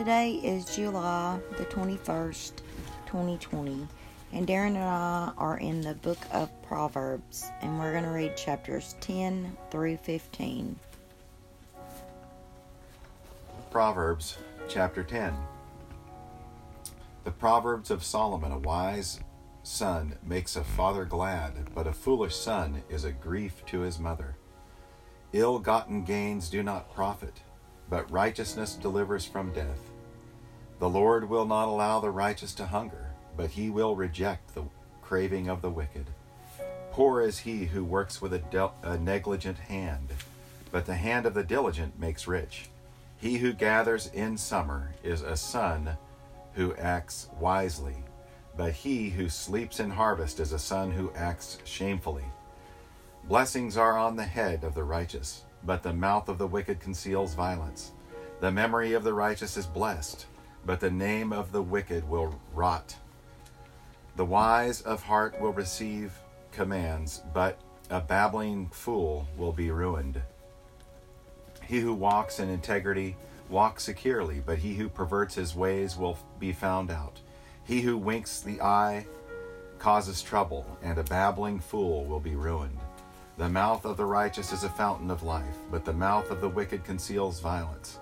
[0.00, 2.52] Today is July the 21st,
[3.04, 3.86] 2020,
[4.32, 8.34] and Darren and I are in the book of Proverbs, and we're going to read
[8.34, 10.74] chapters 10 through 15.
[13.70, 14.38] Proverbs
[14.70, 15.36] chapter 10.
[17.24, 19.20] The Proverbs of Solomon A wise
[19.64, 24.38] son makes a father glad, but a foolish son is a grief to his mother.
[25.34, 27.42] Ill gotten gains do not profit
[27.90, 29.89] but righteousness delivers from death.
[30.80, 34.64] The Lord will not allow the righteous to hunger, but he will reject the
[35.02, 36.06] craving of the wicked.
[36.90, 40.08] Poor is he who works with a, a negligent hand,
[40.72, 42.68] but the hand of the diligent makes rich.
[43.16, 45.96] He who gathers in summer is a son
[46.54, 47.96] who acts wisely,
[48.56, 52.24] but he who sleeps in harvest is a son who acts shamefully.
[53.24, 57.34] Blessings are on the head of the righteous but the mouth of the wicked conceals
[57.34, 57.92] violence.
[58.40, 60.26] The memory of the righteous is blessed,
[60.64, 62.96] but the name of the wicked will rot.
[64.16, 66.12] The wise of heart will receive
[66.52, 70.20] commands, but a babbling fool will be ruined.
[71.66, 73.16] He who walks in integrity
[73.48, 77.20] walks securely, but he who perverts his ways will be found out.
[77.64, 79.06] He who winks the eye
[79.78, 82.78] causes trouble, and a babbling fool will be ruined.
[83.38, 86.48] The mouth of the righteous is a fountain of life, but the mouth of the
[86.48, 87.98] wicked conceals violence.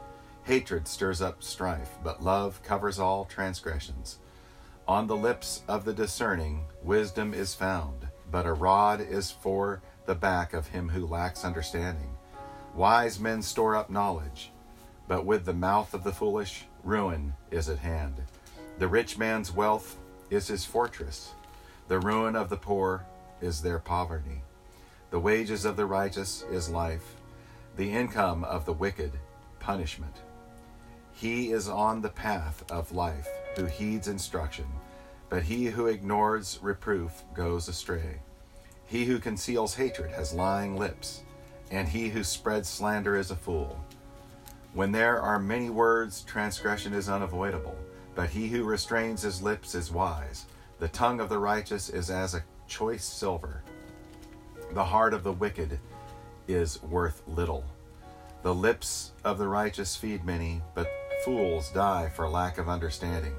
[0.48, 4.16] Hatred stirs up strife, but love covers all transgressions.
[4.86, 10.14] On the lips of the discerning, wisdom is found, but a rod is for the
[10.14, 12.16] back of him who lacks understanding.
[12.74, 14.50] Wise men store up knowledge,
[15.06, 18.14] but with the mouth of the foolish, ruin is at hand.
[18.78, 19.98] The rich man's wealth
[20.30, 21.34] is his fortress,
[21.88, 23.04] the ruin of the poor
[23.42, 24.41] is their poverty.
[25.10, 27.16] The wages of the righteous is life,
[27.76, 29.12] the income of the wicked,
[29.60, 30.16] punishment.
[31.19, 34.66] He is on the path of life who heeds instruction,
[35.28, 38.20] but he who ignores reproof goes astray.
[38.86, 41.25] He who conceals hatred has lying lips,
[41.70, 43.84] and he who spreads slander is a fool.
[44.75, 47.76] When there are many words, transgression is unavoidable,
[48.15, 50.47] but he who restrains his lips is wise.
[50.78, 53.62] The tongue of the righteous is as a choice silver
[54.72, 55.78] the heart of the wicked
[56.47, 57.65] is worth little.
[58.42, 60.88] The lips of the righteous feed many, but
[61.24, 63.34] fools die for lack of understanding.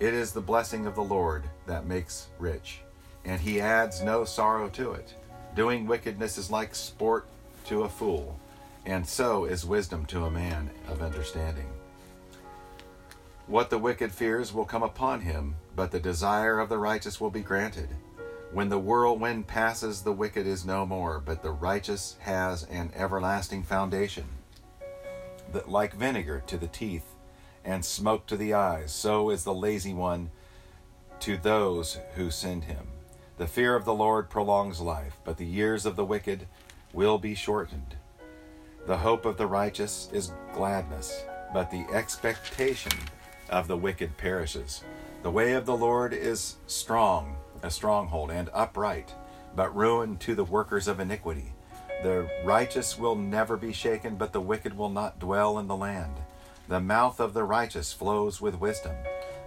[0.00, 2.80] It is the blessing of the Lord that makes rich,
[3.24, 5.14] and he adds no sorrow to it.
[5.54, 7.26] Doing wickedness is like sport
[7.66, 8.38] to a fool,
[8.84, 11.66] and so is wisdom to a man of understanding.
[13.46, 17.30] What the wicked fears will come upon him, but the desire of the righteous will
[17.30, 17.88] be granted.
[18.52, 23.62] When the whirlwind passes, the wicked is no more, but the righteous has an everlasting
[23.62, 24.24] foundation.
[25.52, 27.14] That like vinegar to the teeth
[27.64, 30.30] and smoke to the eyes, so is the lazy one
[31.20, 32.88] to those who send him.
[33.38, 36.46] The fear of the Lord prolongs life, but the years of the wicked
[36.92, 37.96] will be shortened.
[38.86, 42.92] The hope of the righteous is gladness, but the expectation
[43.50, 44.82] of the wicked perishes.
[45.22, 49.14] The way of the Lord is strong a stronghold, and upright,
[49.54, 51.52] but ruin to the workers of iniquity.
[52.02, 56.14] The righteous will never be shaken, but the wicked will not dwell in the land.
[56.68, 58.96] The mouth of the righteous flows with wisdom,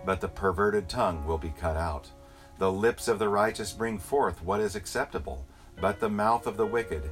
[0.06, 2.10] but the perverted tongue will be cut out.
[2.58, 5.46] The lips of the righteous bring forth what is acceptable,
[5.80, 7.04] but the mouth of the wicked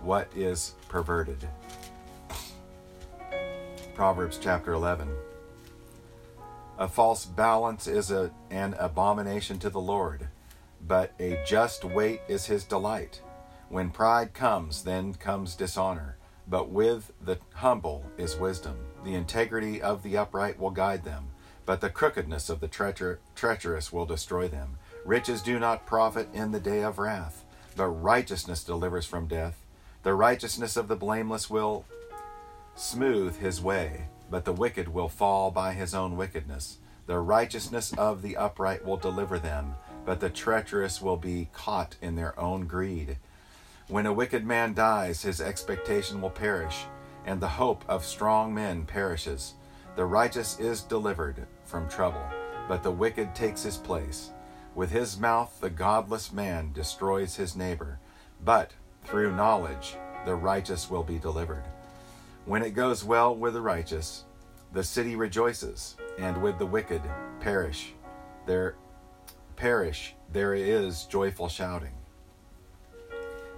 [0.00, 1.48] what is perverted.
[3.94, 5.08] Proverbs chapter 11.
[6.78, 10.28] A false balance is a, an abomination to the Lord,
[10.86, 13.20] but a just weight is his delight.
[13.70, 18.76] When pride comes, then comes dishonor, but with the humble is wisdom.
[19.02, 21.30] The integrity of the upright will guide them,
[21.64, 24.76] but the crookedness of the treacher- treacherous will destroy them.
[25.06, 29.64] Riches do not profit in the day of wrath, but righteousness delivers from death.
[30.02, 31.86] The righteousness of the blameless will
[32.74, 36.78] smooth his way but the wicked will fall by his own wickedness.
[37.06, 39.74] The righteousness of the upright will deliver them,
[40.06, 43.18] but the treacherous will be caught in their own greed.
[43.90, 46.84] When a wicked man dies, his expectation will perish,
[47.26, 49.54] and the hope of strong men perishes.
[49.96, 52.22] The righteous is delivered from trouble,
[52.68, 54.30] but the wicked takes his place.
[54.76, 57.98] With his mouth, the godless man destroys his neighbor,
[58.44, 58.70] but
[59.02, 61.64] through knowledge, the righteous will be delivered.
[62.44, 64.22] When it goes well with the righteous,
[64.72, 67.02] the city rejoices, and with the wicked
[67.40, 67.92] perish.
[68.46, 68.76] There
[69.56, 71.99] perish, there is joyful shouting.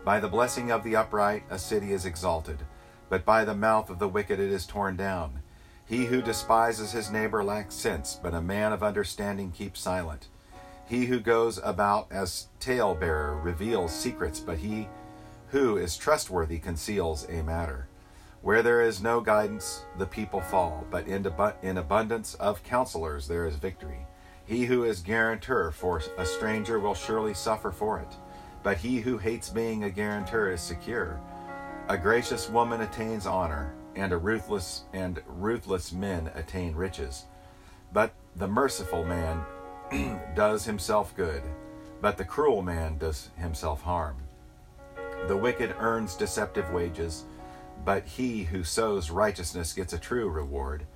[0.04, 2.58] By the blessing of the upright, a city is exalted,
[3.08, 5.42] but by the mouth of the wicked it is torn down.
[5.86, 10.26] He who despises his neighbor lacks sense, but a man of understanding keeps silent.
[10.88, 14.88] He who goes about as talebearer reveals secrets, but he
[15.48, 17.86] who is trustworthy conceals a matter.
[18.40, 21.30] Where there is no guidance, the people fall, but in,
[21.62, 24.06] in abundance of counselors there is victory.
[24.44, 28.16] He who is guarantor for a stranger will surely suffer for it,
[28.62, 31.20] but he who hates being a guarantor is secure.
[31.88, 37.26] A gracious woman attains honor, and a ruthless and ruthless men attain riches.
[37.92, 39.44] But the merciful man
[40.34, 41.42] does himself good,
[42.00, 44.16] but the cruel man does himself harm.
[45.28, 47.24] The wicked earns deceptive wages,
[47.84, 50.86] but he who sows righteousness gets a true reward.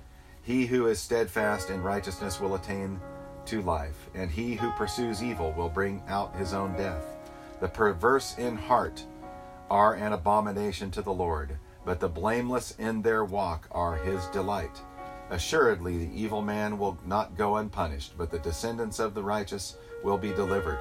[0.41, 2.99] He who is steadfast in righteousness will attain
[3.45, 7.16] to life, and he who pursues evil will bring out his own death.
[7.59, 9.03] The perverse in heart
[9.69, 14.81] are an abomination to the Lord, but the blameless in their walk are his delight.
[15.29, 20.17] Assuredly, the evil man will not go unpunished, but the descendants of the righteous will
[20.17, 20.79] be delivered.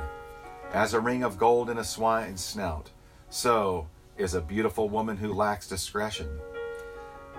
[0.73, 2.90] As a ring of gold in a swine's snout,
[3.31, 3.88] so
[4.19, 6.28] is a beautiful woman who lacks discretion.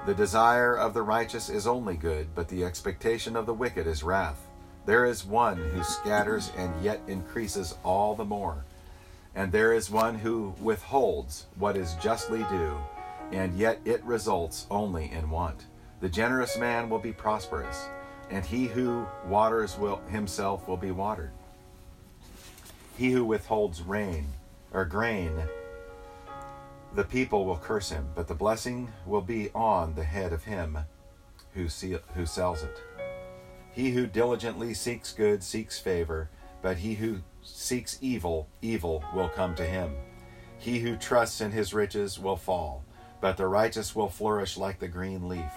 [0.06, 4.04] The desire of the righteous is only good, but the expectation of the wicked is
[4.04, 4.48] wrath.
[4.86, 8.64] There is one who scatters and yet increases all the more.
[9.38, 12.76] And there is one who withholds what is justly due,
[13.32, 15.68] and yet it results only in want.
[16.00, 17.88] The generous man will be prosperous,
[18.32, 21.30] and he who waters will himself will be watered.
[22.98, 24.26] He who withholds rain
[24.74, 25.44] or grain,
[26.96, 30.80] the people will curse him, but the blessing will be on the head of him
[31.54, 31.68] who,
[32.16, 32.82] who sells it.
[33.72, 36.32] He who diligently seeks good seeks favor,
[36.64, 39.96] but he who seeks evil, evil will come to him.
[40.58, 42.84] He who trusts in his riches will fall,
[43.22, 45.52] but the righteous will flourish like the green leaf.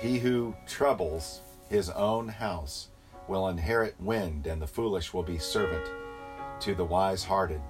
[0.00, 2.88] He who troubles his own house
[3.28, 5.86] will inherit wind, and the foolish will be servant
[6.60, 7.60] to the wise hearted.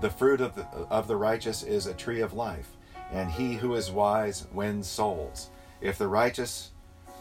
[0.00, 2.70] The fruit of the, of the righteous is a tree of life,
[3.12, 5.50] and he who is wise wins souls.
[5.80, 6.70] If the righteous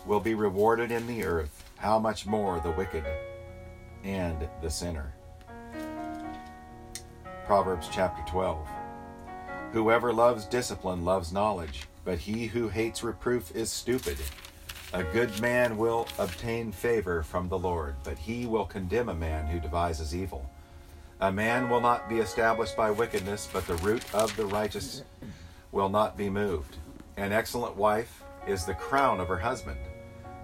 [0.06, 3.06] will be rewarded in the earth, how much more the wicked
[4.04, 5.14] and the sinner.
[7.46, 8.68] Proverbs chapter 12.
[9.74, 14.18] Whoever loves discipline loves knowledge, but he who hates reproof is stupid.
[14.94, 19.48] A good man will obtain favor from the Lord, but he will condemn a man
[19.48, 20.50] who devises evil.
[21.22, 25.04] A man will not be established by wickedness, but the root of the righteous
[25.72, 26.78] will not be moved.
[27.18, 29.80] An excellent wife is the crown of her husband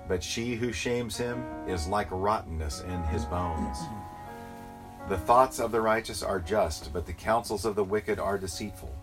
[0.07, 3.79] but she who shames him is like rottenness in his bones.
[5.07, 8.95] The thoughts of the righteous are just, but the counsels of the wicked are deceitful.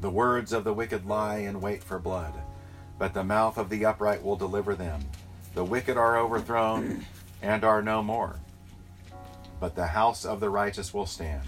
[0.00, 2.34] The words of the wicked lie in wait for blood,
[2.98, 5.00] but the mouth of the upright will deliver them.
[5.54, 7.04] The wicked are overthrown
[7.42, 8.38] and are no more,
[9.58, 11.46] but the house of the righteous will stand.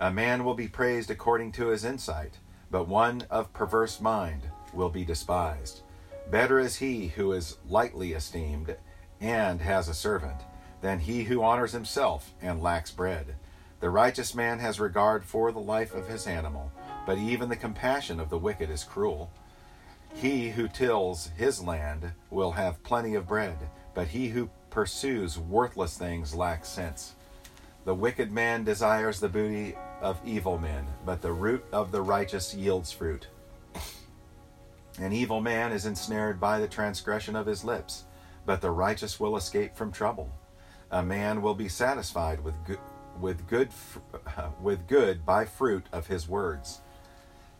[0.00, 2.38] A man will be praised according to his insight,
[2.70, 4.42] but one of perverse mind
[4.74, 5.82] will be despised.
[6.30, 8.76] Better is he who is lightly esteemed
[9.20, 10.40] and has a servant
[10.80, 13.36] than he who honors himself and lacks bread.
[13.80, 16.72] The righteous man has regard for the life of his animal,
[17.06, 19.30] but even the compassion of the wicked is cruel.
[20.14, 23.58] He who tills his land will have plenty of bread,
[23.94, 27.14] but he who pursues worthless things lacks sense.
[27.84, 32.52] The wicked man desires the booty of evil men, but the root of the righteous
[32.52, 33.28] yields fruit.
[34.98, 38.04] An evil man is ensnared by the transgression of his lips,
[38.46, 40.30] but the righteous will escape from trouble.
[40.90, 42.78] A man will be satisfied with good,
[43.20, 43.68] with good,
[44.62, 46.80] with good by fruit of his words,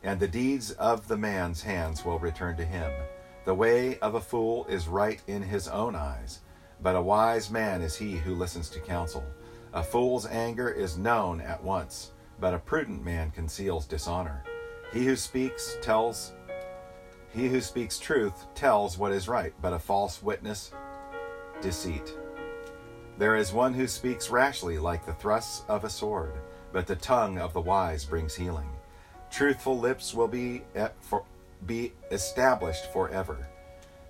[0.03, 2.91] and the deeds of the man's hands will return to him.
[3.45, 6.41] The way of a fool is right in his own eyes,
[6.81, 9.25] but a wise man is he who listens to counsel.
[9.75, 14.43] A fool's anger is known at once, but a prudent man conceals dishonor.
[14.93, 16.33] He who speaks tells
[17.37, 20.73] he who speaks truth tells what is right, but a false witness,
[21.61, 22.15] deceit.
[23.19, 26.33] There is one who speaks rashly like the thrusts of a sword,
[26.73, 28.71] but the tongue of the wise brings healing.
[29.31, 30.63] Truthful lips will be,
[31.03, 31.25] for,
[31.67, 33.47] be established forever,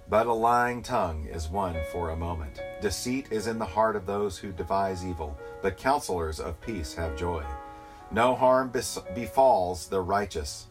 [0.09, 2.63] but a lying tongue is one for a moment.
[2.81, 7.19] Deceit is in the heart of those who devise evil, but counselors of peace have
[7.19, 7.45] joy.
[8.13, 8.71] No harm
[9.17, 10.69] befalls the righteous,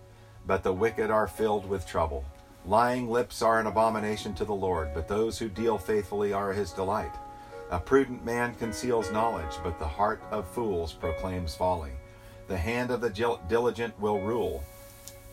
[0.47, 2.23] but the wicked are filled with trouble.
[2.67, 6.71] Lying lips are an abomination to the Lord, but those who deal faithfully are his
[6.71, 7.13] delight.
[7.69, 11.91] A prudent man conceals knowledge, but the heart of fools proclaims folly.
[12.47, 14.63] The hand of the diligent will rule,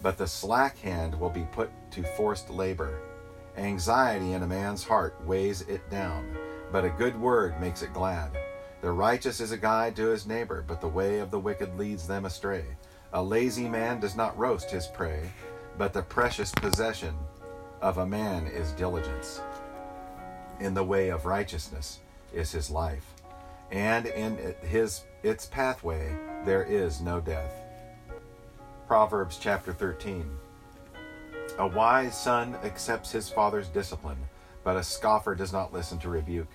[0.02, 3.00] but the slack hand will be put to forced labor.
[3.56, 6.36] Anxiety in a man's heart weighs it down,
[6.70, 8.30] but a good word makes it glad.
[8.82, 12.06] The righteous is a guide to his neighbor, but the way of the wicked leads
[12.06, 12.64] them astray.
[13.14, 15.30] A lazy man does not roast his prey,
[15.78, 17.14] but the precious possession
[17.80, 19.40] of a man is diligence.
[20.60, 21.98] In the way of righteousness
[22.32, 23.14] is his life,
[23.70, 27.54] and in his its pathway there is no death.
[28.86, 30.28] Proverbs chapter 13.
[31.58, 34.18] A wise son accepts his father's discipline,
[34.64, 36.50] but a scoffer does not listen to rebuke.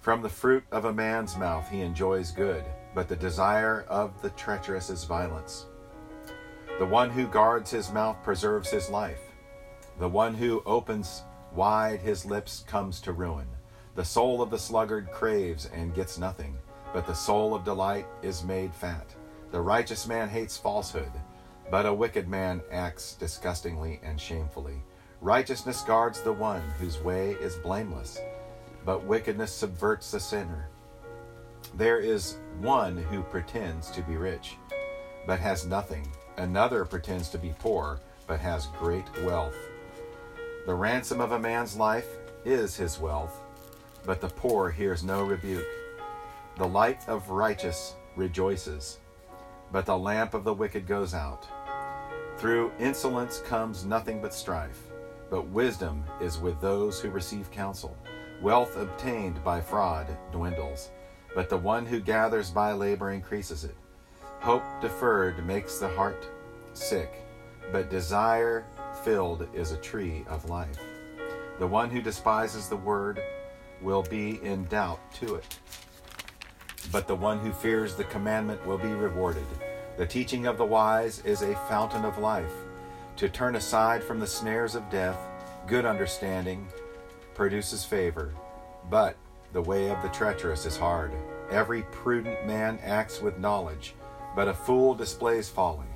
[0.00, 2.64] From the fruit of a man's mouth he enjoys good,
[2.94, 5.66] but the desire of the treacherous is violence.
[6.78, 9.20] The one who guards his mouth preserves his life.
[9.98, 13.46] The one who opens wide his lips comes to ruin.
[13.94, 16.56] The soul of the sluggard craves and gets nothing,
[16.92, 19.06] but the soul of delight is made fat.
[19.50, 21.12] The righteous man hates falsehood,
[21.70, 24.82] but a wicked man acts disgustingly and shamefully.
[25.20, 28.20] Righteousness guards the one whose way is blameless
[28.86, 30.68] but wickedness subverts the sinner.
[31.74, 34.56] There is one who pretends to be rich,
[35.26, 36.06] but has nothing.
[36.36, 39.56] Another pretends to be poor, but has great wealth.
[40.66, 42.08] The ransom of a man's life
[42.44, 43.40] is his wealth,
[44.04, 45.66] but the poor hears no rebuke.
[46.56, 48.98] The light of righteous rejoices,
[49.72, 51.46] but the lamp of the wicked goes out.
[52.36, 54.80] Through insolence comes nothing but strife,
[55.30, 57.96] but wisdom is with those who receive counsel.
[58.42, 60.90] Wealth obtained by fraud dwindles,
[61.34, 63.74] but the one who gathers by labor increases it.
[64.40, 66.28] Hope deferred makes the heart
[66.72, 67.24] sick,
[67.72, 68.64] but desire
[69.04, 70.78] filled is a tree of life.
[71.58, 73.20] The one who despises the word
[73.82, 75.58] will be in doubt to it,
[76.92, 79.46] but the one who fears the commandment will be rewarded.
[79.96, 82.52] The teaching of the wise is a fountain of life.
[83.16, 85.18] To turn aside from the snares of death,
[85.66, 86.68] good understanding,
[87.34, 88.32] produces favor,
[88.90, 89.16] but
[89.52, 91.12] the way of the treacherous is hard.
[91.50, 93.94] Every prudent man acts with knowledge,
[94.36, 95.86] but a fool displays folly.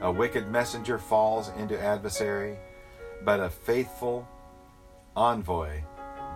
[0.00, 2.56] A wicked messenger falls into adversary,
[3.24, 4.26] but a faithful
[5.16, 5.82] envoy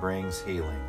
[0.00, 0.82] brings healing.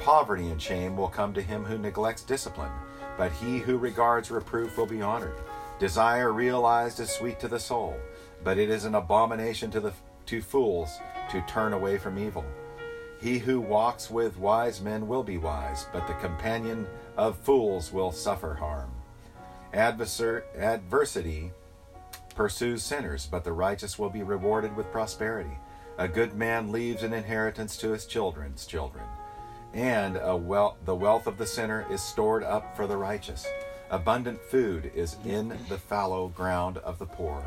[0.00, 2.70] Poverty and shame will come to him who neglects discipline,
[3.18, 5.40] but he who regards reproof will be honored.
[5.80, 7.96] Desire realized is sweet to the soul,
[8.44, 9.92] but it is an abomination to the
[10.26, 10.98] to fools
[11.30, 12.44] to turn away from evil.
[13.20, 16.86] He who walks with wise men will be wise, but the companion
[17.16, 18.95] of fools will suffer harm.
[19.76, 21.52] Adversity
[22.34, 25.56] pursues sinners, but the righteous will be rewarded with prosperity.
[25.98, 29.04] A good man leaves an inheritance to his children's children,
[29.72, 30.36] and the
[30.94, 33.46] wealth of the sinner is stored up for the righteous.
[33.90, 37.42] Abundant food is in the fallow ground of the poor,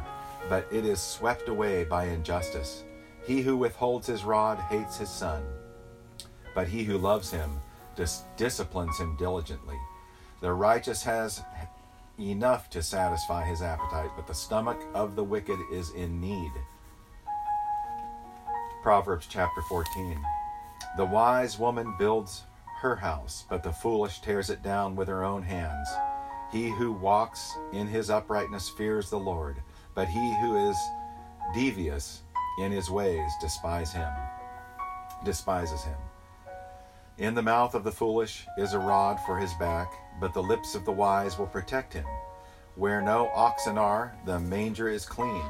[0.47, 2.83] but it is swept away by injustice.
[3.25, 5.43] He who withholds his rod hates his son
[6.53, 7.49] but he who loves him
[7.95, 9.77] dis- disciplines him diligently.
[10.41, 11.41] The righteous has
[12.19, 16.51] enough to satisfy his appetite, but the stomach of the wicked is in need.
[18.83, 20.19] Proverbs chapter 14.
[20.97, 22.43] The wise woman builds
[22.81, 25.87] her house, but the foolish tears it down with her own hands.
[26.51, 29.61] He who walks in his uprightness fears the Lord,
[29.95, 30.77] but he who is
[31.53, 32.23] devious
[32.59, 34.11] in his ways despise him,
[35.23, 35.97] despises him.
[37.17, 40.75] In the mouth of the foolish is a rod for his back, but the lips
[40.75, 42.05] of the wise will protect him.
[42.75, 45.45] Where no oxen are, the manger is clean,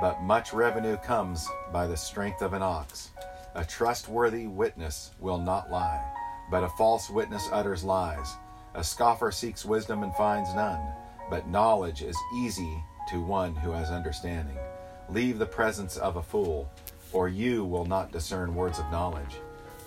[0.00, 3.10] but much revenue comes by the strength of an ox.
[3.54, 6.02] A trustworthy witness will not lie,
[6.50, 8.36] but a false witness utters lies.
[8.74, 10.80] A scoffer seeks wisdom and finds none,
[11.28, 14.58] but knowledge is easy to one who has understanding.
[15.08, 16.70] Leave the presence of a fool,
[17.12, 19.36] or you will not discern words of knowledge.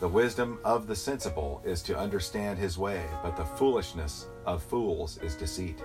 [0.03, 5.17] The wisdom of the sensible is to understand his way, but the foolishness of fools
[5.19, 5.81] is deceit.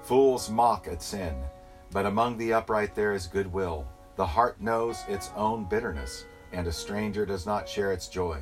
[0.00, 1.34] Fools mock at sin,
[1.92, 3.86] but among the upright there is goodwill.
[4.16, 8.40] The heart knows its own bitterness, and a stranger does not share its joy.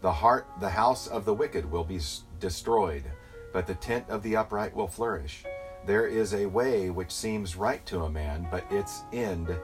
[0.00, 2.00] The heart, the house of the wicked will be
[2.40, 3.04] destroyed,
[3.52, 5.44] but the tent of the upright will flourish.
[5.84, 9.54] There is a way which seems right to a man, but its end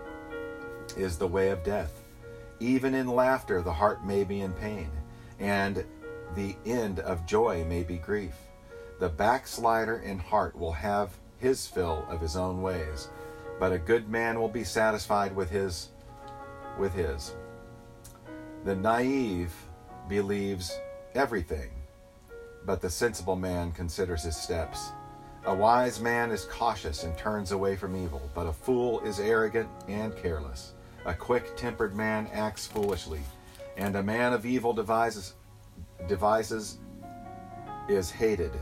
[0.95, 2.03] is the way of death.
[2.61, 4.91] Even in laughter, the heart may be in pain,
[5.39, 5.85] and
[6.35, 8.35] the end of joy may be grief.
[8.99, 13.09] The backslider in heart will have his fill of his own ways,
[13.61, 15.91] but a good man will be satisfied with his
[16.79, 17.35] with his.
[18.65, 19.53] The naive
[20.09, 20.79] believes
[21.15, 21.71] everything,
[22.65, 24.91] but the sensible man considers his steps.
[25.47, 29.69] A wise man is cautious and turns away from evil, but a fool is arrogant
[29.87, 30.75] and careless.
[31.05, 33.21] A quick tempered man acts foolishly,
[33.77, 35.35] and a man of evil devises,
[36.07, 36.79] devises
[37.89, 38.53] is hated.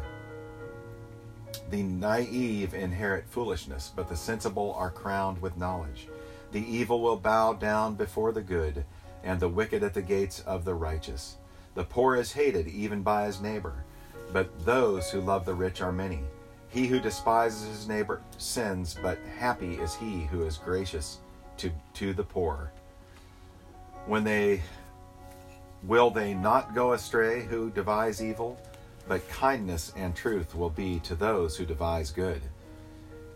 [1.71, 6.09] The naive inherit foolishness, but the sensible are crowned with knowledge.
[6.53, 8.85] The evil will bow down before the good,
[9.25, 11.37] and the wicked at the gates of the righteous.
[11.75, 13.85] The poor is hated even by his neighbor,
[14.33, 16.21] but those who love the rich are many.
[16.69, 21.21] He who despises his neighbor sins, but happy is he who is gracious
[21.59, 22.73] to, to the poor.
[24.07, 24.63] When they
[25.83, 28.61] will they not go astray who devise evil?
[29.09, 32.43] But kindness and truth will be to those who devise good.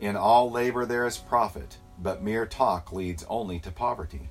[0.00, 4.30] In all labor there is profit, but mere talk leads only to poverty.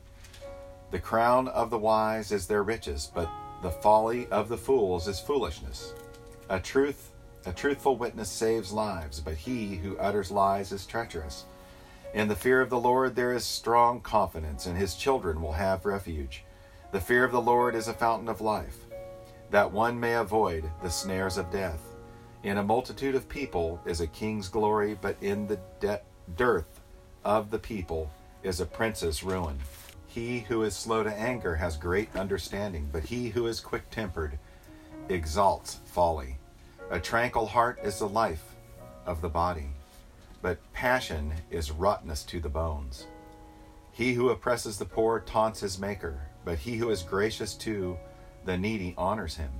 [0.91, 3.29] The crown of the wise is their riches, but
[3.61, 5.93] the folly of the fools is foolishness.
[6.49, 7.11] A truth
[7.45, 11.45] a truthful witness saves lives, but he who utters lies is treacherous.
[12.13, 15.85] In the fear of the Lord there is strong confidence, and his children will have
[15.85, 16.43] refuge.
[16.91, 18.77] The fear of the Lord is a fountain of life
[19.51, 21.81] that one may avoid the snares of death.
[22.43, 26.01] In a multitude of people is a king's glory, but in the de-
[26.35, 26.81] dearth
[27.23, 28.11] of the people
[28.43, 29.59] is a prince's ruin.
[30.07, 34.37] He who is slow to anger has great understanding, but he who is quick tempered
[35.09, 36.37] exalts folly.
[36.91, 38.55] A tranquil heart is the life
[39.05, 39.69] of the body,
[40.41, 43.05] but passion is rottenness to the bones.
[43.91, 47.97] He who oppresses the poor taunts his maker, but he who is gracious to
[48.45, 49.51] the needy honors him.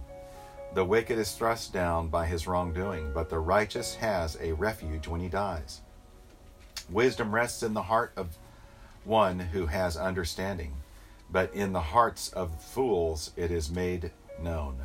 [0.74, 5.20] The wicked is thrust down by his wrongdoing, but the righteous has a refuge when
[5.20, 5.82] he dies.
[6.90, 8.38] Wisdom rests in the heart of
[9.04, 10.74] one who has understanding,
[11.32, 14.78] but in the hearts of fools it is made known.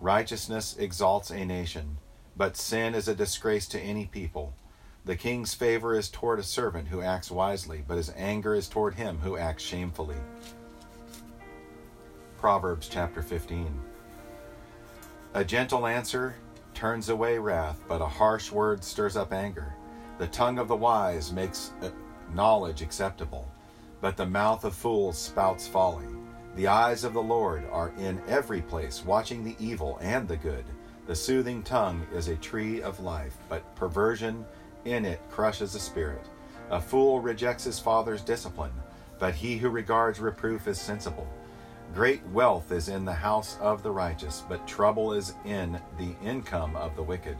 [0.00, 1.98] Righteousness exalts a nation,
[2.36, 4.54] but sin is a disgrace to any people.
[5.04, 8.94] The king's favor is toward a servant who acts wisely, but his anger is toward
[8.94, 10.18] him who acts shamefully.
[12.38, 13.80] Proverbs chapter 15.
[15.32, 16.34] A gentle answer
[16.74, 19.74] turns away wrath, but a harsh word stirs up anger.
[20.18, 21.90] The tongue of the wise makes uh,
[22.34, 23.50] knowledge acceptable,
[24.02, 26.06] but the mouth of fools spouts folly.
[26.56, 30.64] The eyes of the Lord are in every place, watching the evil and the good.
[31.06, 34.44] The soothing tongue is a tree of life, but perversion
[34.84, 36.26] in it crushes the spirit.
[36.70, 38.72] A fool rejects his father's discipline,
[39.18, 41.26] but he who regards reproof is sensible.
[41.94, 46.76] Great wealth is in the house of the righteous, but trouble is in the income
[46.76, 47.36] of the wicked.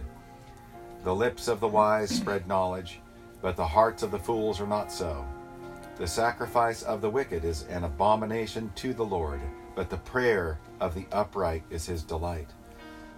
[1.05, 3.00] The lips of the wise spread knowledge,
[3.40, 5.24] but the hearts of the fools are not so.
[5.96, 9.40] The sacrifice of the wicked is an abomination to the Lord,
[9.76, 12.48] but the prayer of the upright is his delight.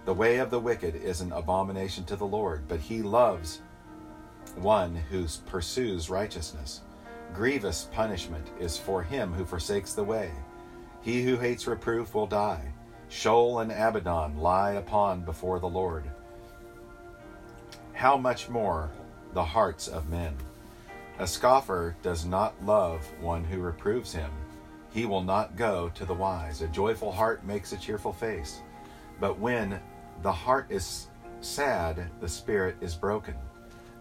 [0.05, 3.61] The way of the wicked is an abomination to the Lord, but he loves
[4.57, 6.81] one who pursues righteousness.
[7.33, 10.31] Grievous punishment is for him who forsakes the way.
[11.01, 12.73] He who hates reproof will die.
[13.09, 16.09] Sheol and Abaddon lie upon before the Lord.
[17.93, 18.89] How much more
[19.33, 20.35] the hearts of men?
[21.19, 24.31] A scoffer does not love one who reproves him.
[24.91, 26.61] He will not go to the wise.
[26.61, 28.61] A joyful heart makes a cheerful face.
[29.19, 29.79] But when
[30.21, 31.07] the heart is
[31.41, 33.35] sad, the spirit is broken.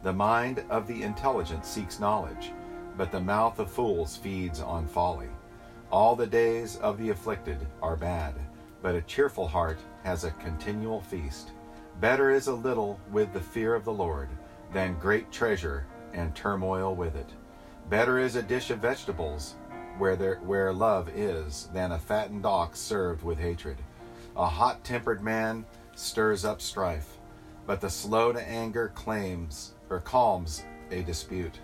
[0.02, 2.52] The mind of the intelligent seeks knowledge,
[2.96, 5.28] but the mouth of fools feeds on folly.
[5.92, 8.34] All the days of the afflicted are bad,
[8.82, 11.52] but a cheerful heart has a continual feast.
[12.00, 14.28] Better is a little with the fear of the Lord
[14.72, 17.28] than great treasure and turmoil with it.
[17.88, 19.54] Better is a dish of vegetables
[19.98, 23.76] where there where love is than a fattened ox served with hatred.
[24.36, 27.18] A hot-tempered man stirs up strife,
[27.66, 31.60] but the slow to anger claims or calms a dispute.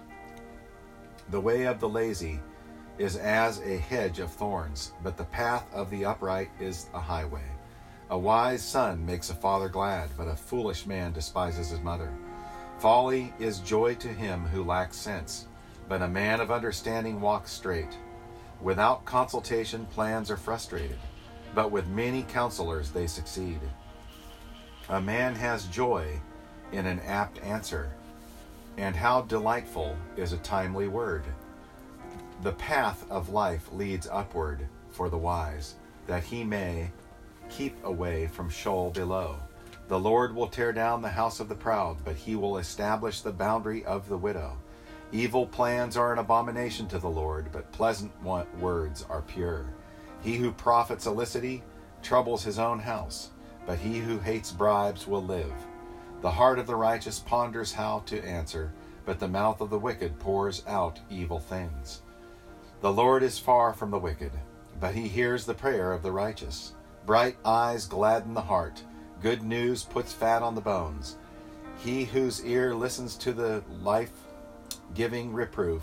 [1.31, 2.41] The way of the lazy
[2.99, 7.45] is as a hedge of thorns, but the path of the upright is a highway.
[8.11, 12.13] A wise son makes a father glad, but a foolish man despises his mother.
[12.79, 15.47] Folly is joy to him who lacks sense,
[15.89, 17.99] but a man of understanding walks straight.
[18.61, 20.99] Without consultation, plans are frustrated,
[21.55, 23.61] but with many counselors they succeed.
[24.89, 26.21] A man has joy
[26.73, 27.93] in an apt answer,
[28.79, 31.25] and how delightful is a timely word.
[32.43, 35.75] The path of life leads upward for the wise,
[36.07, 36.91] that he may
[37.51, 39.37] keep away from Sheol below.
[39.89, 43.33] The Lord will tear down the house of the proud, but he will establish the
[43.33, 44.57] boundary of the widow.
[45.11, 48.13] Evil plans are an abomination to the Lord, but pleasant
[48.61, 49.67] words are pure.
[50.23, 51.65] He who profits illicitly
[52.03, 53.31] troubles his own house,
[53.67, 55.53] but he who hates bribes will live.
[56.21, 58.73] The heart of the righteous ponders how to answer,
[59.05, 62.03] but the mouth of the wicked pours out evil things.
[62.81, 64.33] The Lord is far from the wicked,
[64.81, 66.73] but he hears the prayer of the righteous.
[67.07, 68.83] Bright eyes gladden the heart,
[69.23, 71.17] good news puts fat on the bones.
[71.79, 74.13] He whose ear listens to the life
[74.95, 75.83] giving reproof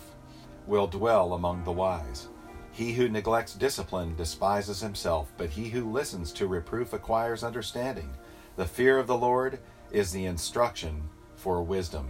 [0.68, 2.28] will dwell among the wise.
[2.72, 8.10] He who neglects discipline despises himself, but he who listens to reproof acquires understanding.
[8.58, 9.60] The fear of the Lord
[9.96, 11.02] is the instruction
[11.38, 12.06] for wisdom,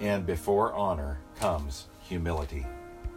[0.00, 2.64] and before honor comes humility.